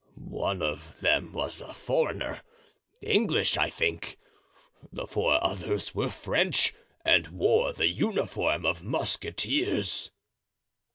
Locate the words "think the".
3.69-5.05